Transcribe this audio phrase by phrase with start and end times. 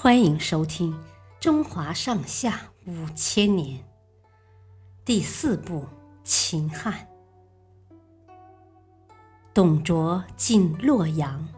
[0.00, 0.92] 欢迎收听
[1.40, 3.80] 《中华上下五千年》
[5.04, 5.80] 第四部
[6.22, 6.94] 《秦汉》。
[9.52, 11.48] 董卓进洛阳。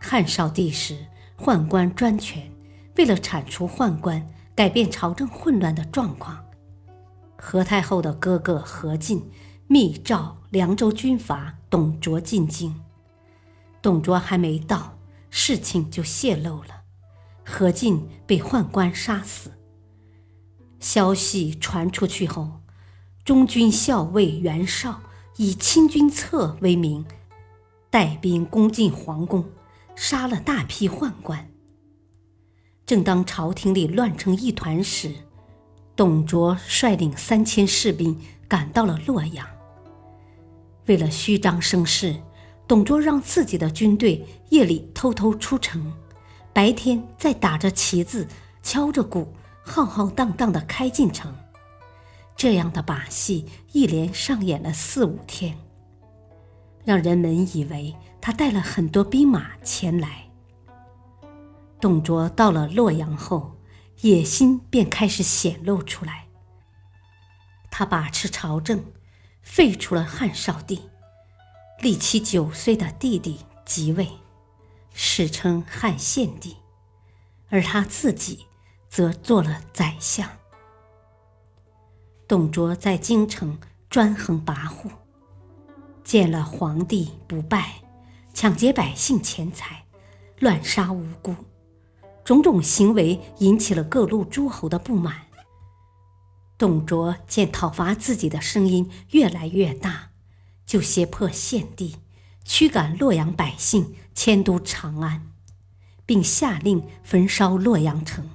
[0.00, 0.96] 汉少帝时，
[1.36, 2.50] 宦官专权，
[2.96, 6.42] 为了铲除宦官，改变朝政混乱的状况，
[7.36, 9.30] 何太后的哥哥何进
[9.66, 12.82] 密诏凉州军阀董卓进京。
[13.82, 14.97] 董卓还没到。
[15.48, 16.82] 事情就泄露了，
[17.42, 19.50] 何进被宦官杀死。
[20.78, 22.60] 消息传出去后，
[23.24, 25.00] 中军校尉袁绍
[25.38, 27.02] 以清君侧为名，
[27.88, 29.42] 带兵攻进皇宫，
[29.96, 31.50] 杀了大批宦官。
[32.84, 35.10] 正当朝廷里乱成一团时，
[35.96, 39.48] 董卓率领三千士兵赶到了洛阳。
[40.84, 42.14] 为了虚张声势。
[42.68, 45.90] 董卓让自己的军队夜里偷偷出城，
[46.52, 48.28] 白天再打着旗子、
[48.62, 51.34] 敲着鼓，浩浩荡荡地开进城。
[52.36, 55.56] 这样的把戏一连上演了四五天，
[56.84, 60.26] 让人们以为他带了很多兵马前来。
[61.80, 63.56] 董卓到了洛阳后，
[64.02, 66.26] 野心便开始显露出来。
[67.70, 68.84] 他把持朝政，
[69.40, 70.82] 废除了汉少帝。
[71.80, 74.08] 立其九岁的弟弟即位，
[74.92, 76.56] 史称汉献帝，
[77.50, 78.46] 而他自己
[78.88, 80.28] 则做了宰相。
[82.26, 84.90] 董卓在京城专横跋扈，
[86.02, 87.82] 见了皇帝不拜，
[88.34, 89.84] 抢劫百姓钱财，
[90.40, 91.34] 乱杀无辜，
[92.24, 95.26] 种种行为引起了各路诸侯的不满。
[96.58, 100.10] 董卓见讨伐自己的声音越来越大。
[100.68, 101.96] 就胁迫献帝
[102.44, 105.32] 驱赶洛阳百姓迁都长安，
[106.04, 108.28] 并下令焚烧洛阳城。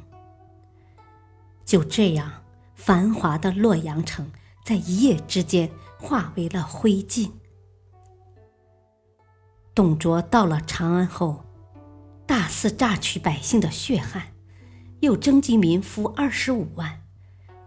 [1.63, 4.31] 就这样，繁华的洛阳城
[4.65, 7.29] 在一夜之间化为了灰烬。
[9.75, 11.45] 董卓到了长安后，
[12.25, 14.33] 大肆榨取百姓的血汗，
[15.01, 17.03] 又征集民夫二十五万，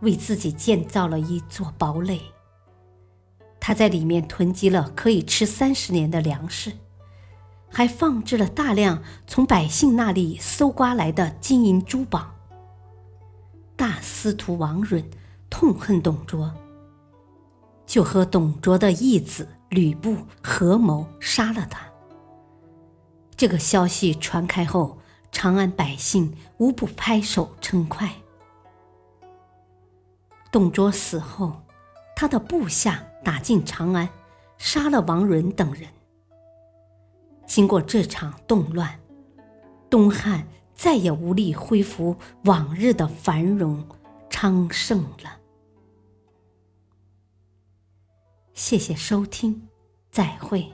[0.00, 2.20] 为自己建造了一座堡垒。
[3.66, 6.70] 他在里面囤积了可以吃三十年的粮食，
[7.68, 12.30] 还放置了大量从百姓那里搜刮来的金银珠宝。
[13.74, 15.04] 大司徒王允
[15.50, 16.54] 痛恨董卓，
[17.84, 21.80] 就和董卓的义子吕布合谋杀了他。
[23.36, 24.96] 这个消息传开后，
[25.32, 28.08] 长安百姓无不拍手称快。
[30.52, 31.60] 董卓死后。
[32.18, 34.08] 他的部下打进长安，
[34.56, 35.88] 杀了王伦等人。
[37.44, 39.00] 经过这场动乱，
[39.90, 43.84] 东汉再也无力恢复往日的繁荣
[44.30, 45.40] 昌盛了。
[48.54, 49.66] 谢谢收听，
[50.08, 50.72] 再会。